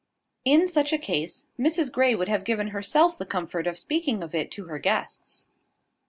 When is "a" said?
0.91-0.97